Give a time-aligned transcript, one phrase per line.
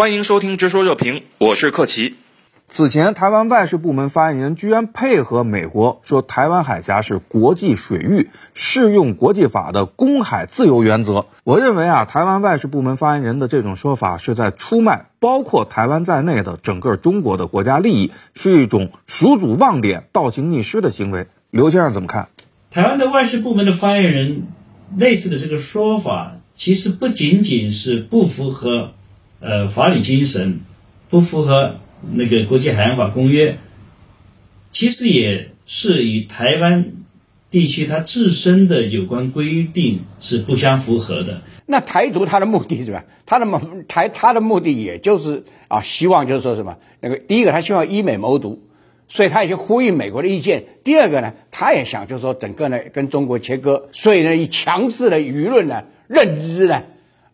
[0.00, 2.14] 欢迎收听《直说热评》，我是克奇。
[2.70, 11.26] 此前，台湾外事部门发言人居然配合美国说，台湾海峡是国际水域，适用国际法的公海自由原则。
[11.44, 21.26] 我认为啊，台湾外事部门发言人的这种说法是在出卖包括台湾在内的整个中国的国家利益，是一种数祖忘典、倒行逆施的行为。
[21.50, 22.30] 刘先生怎么看？
[22.70, 24.44] 台湾的外事部门的发言人
[24.96, 28.92] 类似的这个说法，其实不仅仅是不符合。
[29.40, 30.60] 呃，法理精神
[31.08, 31.76] 不符合
[32.12, 33.56] 那个国际海洋法公约，
[34.68, 36.92] 其实也是与台湾
[37.50, 41.40] 地区它自身的有关规定是不相符合的。
[41.64, 43.02] 那台独它的目的是什么？
[43.24, 46.76] 它的目台它的目的也就是啊，希望就是说什么？
[47.00, 48.60] 那个第一个，他希望以美谋独，
[49.08, 50.64] 所以他也就呼应美国的意见。
[50.84, 56.82] 第二个呢，他也想就是说整个呢跟中国切割，所以呢以强势的舆论呢认知呢。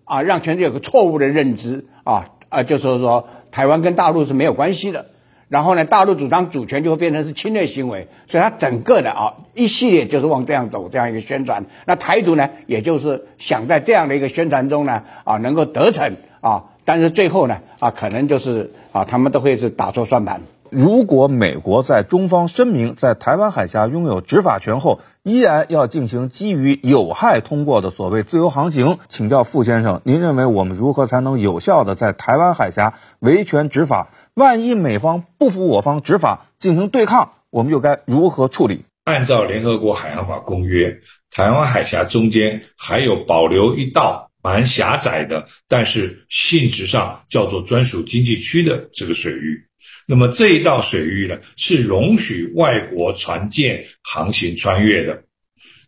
[0.04, 5.06] 啊，让全世界有个错误的认知啊啊，就是说台湾跟大陆是没有关系的。
[5.48, 11.66] 然后呢，大陆主张主权就会变成是侵略行为，所以它整个的啊一系列就是往这样走，这样一个宣传。
[11.84, 20.42] 那台独呢，也就是想在这样的一个宣传中呢啊能够得逞啊，但是最后呢啊可能就是啊他们都会是打错算盘。
[20.70, 34.10] 如果美国在中方声明在台湾海峡拥有执法权后，依然要进行基于有害通过的所谓自由航行，请教傅先生，您认为我们如何才能有效的在台湾海峡维权执法？
[34.34, 38.84] 万一美方不服我方执法进行对抗，我们又该如何处理？
[39.04, 40.98] 按照联合国海洋法公约，
[41.30, 49.68] 台湾海峡中间还有保留一道蛮狭窄的，但是性质上叫做专属经济区的这个水域。
[50.06, 55.24] 那么这一道水域呢，是容许外国船舰航行穿越的。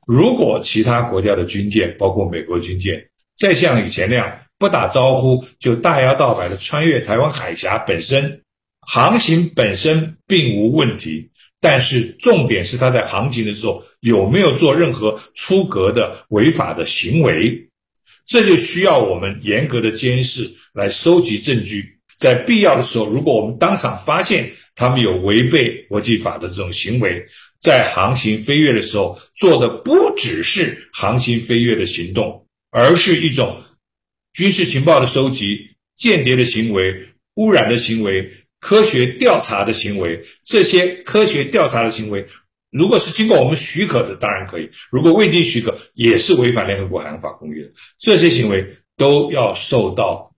[0.06, 8.42] 如果其他国家的军舰，包括美国军舰，再像以前那样不打招呼就大摇大摆的穿越台湾海峡本身，
[8.80, 11.30] 航行本身并无问题。
[11.60, 17.69] 但是重点是他在航行的时候有没有做任何出格的违法的行为，
[18.26, 21.97] 这就需要我们严格的监视来收集证据。
[22.19, 27.25] 在必要的时候，如果我们当场发现他们有违背国际法的这种行为，
[27.61, 33.56] 在航行飞跃的时候做的不只是航行飞跃的行动，而是一种
[34.33, 36.95] 军事情报的收集、间谍的行为、
[37.37, 38.31] 污染的行为、
[38.61, 40.21] 科学调查的行为。
[40.45, 42.25] 这些科学调查的行为，
[42.71, 47.73] 如果是经过我们许可的，当然可以；如果未经许可，也是违反联合国海洋法公约的。
[47.97, 50.33] 这些行为都要受到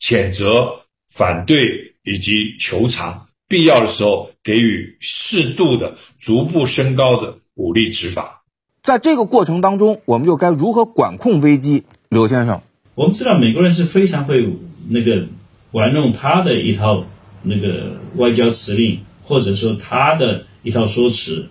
[0.00, 0.81] 谴责。
[1.12, 8.42] 反对以及求偿，必要的时候给予适度的、逐步升高的武力执法。
[8.82, 11.84] 在这个过程当中，我们又该如何管控危机？
[12.08, 12.62] 刘先生，
[12.94, 14.48] 我们知道美国人是非常会
[14.88, 15.26] 那个
[15.72, 17.04] 玩弄他的一套
[17.42, 21.46] 那个外交辞令，或者说他的一套说辞。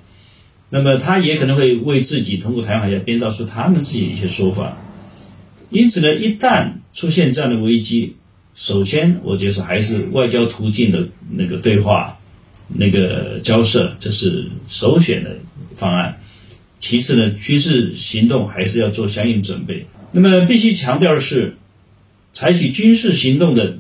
[0.70, 4.78] 那么他也可能会为自己通过台湾海峡编造出他们自己的一些说法。
[5.70, 8.16] 因此呢，一旦出现这样的危机，
[8.54, 12.18] 首先，我觉得还是外交途径的那个对话、
[12.76, 15.38] 那个交涉，这是首选的
[15.78, 16.18] 方案。
[16.80, 19.86] 其次呢，军事行动还是要做相应准备。
[20.12, 21.56] 那么，必须强调的是，
[22.34, 23.78] 采取军事行动的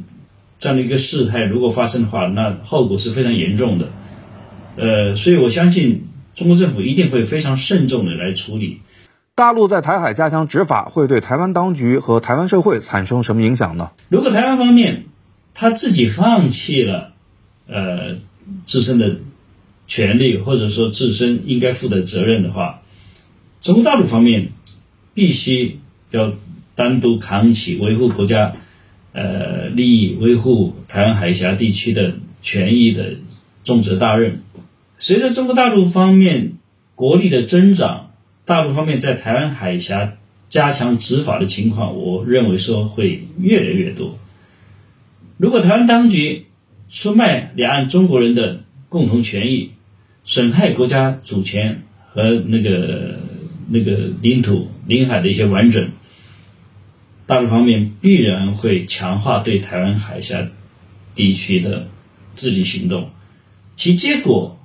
[0.60, 3.90] 这样的一个事态，如果发生的话，那后果是非常严重的。
[4.78, 8.80] 呃，所以我相信中国政府一定会非常慎重的来处理。
[9.34, 13.92] 大陆在台海加强执法，会对台湾当局和台湾社会产生什么影响呢？
[14.10, 15.06] 如果台湾方面
[15.54, 17.14] 他自己放弃了
[17.68, 18.18] 呃
[18.66, 19.18] 自身的
[19.88, 22.82] 权利，或者说自身应该负的责任的话，
[23.60, 24.50] 中国大陆方面
[25.14, 25.80] 必须
[26.12, 26.34] 要
[26.76, 28.52] 单独扛起维护国家
[29.14, 33.16] 呃利益、维护台湾海峡地区的权益的
[33.64, 34.42] 重责大任。
[34.98, 36.52] 随着中国大陆方面
[36.96, 38.11] 国力的增长。
[38.46, 40.18] 大陆方面在台湾海峡
[40.50, 44.18] 加强执法的情况，我认为说会越来越多。
[45.38, 46.48] 如果台湾当局
[46.90, 49.72] 出卖两岸中国人的共同权益，
[50.24, 53.20] 损害国家主权和那个
[53.70, 55.90] 那个领土领海的一些完整，
[57.26, 60.48] 大陆方面必然会强化对台湾海峡
[61.16, 61.88] 地区的
[62.36, 63.10] 治理行动，
[63.76, 64.58] 其结果。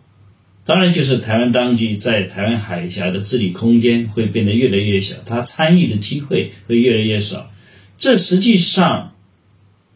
[0.66, 7.50] 当然，就是台湾当局在台湾海峡的治理空间会变得越来越小，他参与的机会会越来越少。
[7.96, 9.12] 这实际上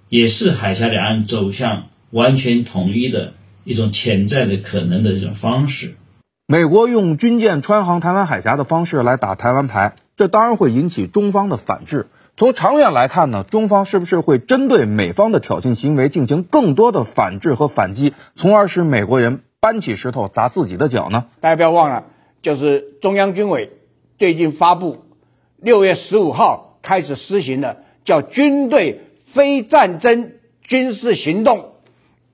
[0.08, 3.32] 也是海峡两岸走向完全统一的
[3.64, 5.96] 一种潜在的可能的一种方式。
[6.46, 12.06] 美国用军舰穿航台湾海峡的方式来打台湾牌，这当然会引起中方的反制。
[12.37, 21.27] 从长远来看呢，中方是不是会针对美方的挑衅行为进行更多的反制和反击，从而使美国人搬起石头砸自己的脚呢？
[21.41, 22.05] 大家不要忘了，
[22.41, 23.73] 就是中央军委
[24.19, 25.05] 最近发布，
[25.59, 31.59] 六月十五号开始施行的叫《军队非战争军事行动》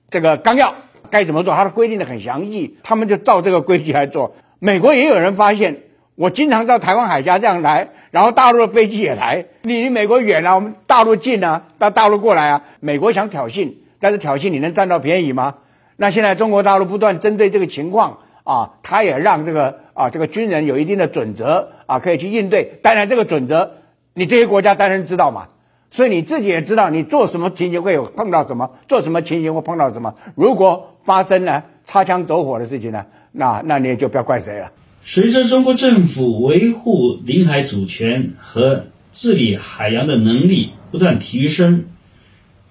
[0.09, 0.75] 这个纲要，
[1.09, 1.53] 该怎么做？
[1.53, 4.33] 它的规定的很详细，他们就照这个规矩来做。
[4.59, 5.81] 美国也有人发现。
[6.15, 9.45] 我经常到台湾海峡这样来，然后大陆的飞机也来。
[9.61, 12.63] 你离美国远啊，我们大陆近啊，到大陆过来啊。
[12.79, 15.57] 美国想挑衅，但是挑衅你能占到便宜吗？
[15.97, 22.79] 那现在中国大陆不断针对这个情况啊，他也让这个啊这个军人有一定的准则啊，可以去应对。
[22.81, 23.71] 当然这个准则，
[24.13, 25.47] 你这些国家当然知道嘛，
[25.91, 30.15] 所以你自己也知道，你做什么情形会有碰到什么，做什么情形会碰到什么。
[30.35, 34.71] 如果发生了擦枪走火的事情呢，那那你也就不要怪谁了。
[35.01, 41.85] 随着中国政府维护领海主权和治理海洋的能力不断提升，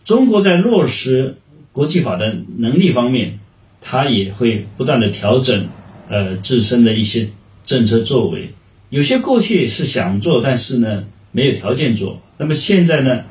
[0.05, 1.39] 中国在落实
[1.77, 3.39] 国际法的能力方面，
[3.83, 5.69] 它也会不断的调整，
[6.09, 7.29] 呃，自身的一些
[7.67, 8.55] 政策作为。
[8.89, 12.23] 有些过去是想做，但是呢，没有条件做。
[12.39, 13.25] 那么现在呢，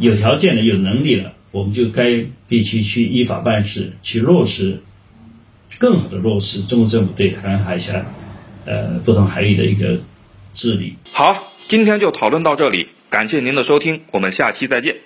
[0.00, 4.80] 有条件了，有能力了，我们就该必须去依法办事，去落实，
[5.76, 8.06] 更好的落实中国政府对台湾海峡。
[8.64, 10.00] 呃，不同海域的一个
[10.54, 10.94] 治理。
[11.12, 15.05] 好，今天就讨论到这里，感谢您的收听，我们下期再见。